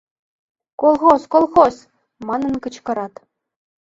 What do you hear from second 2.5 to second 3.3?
кычкырат.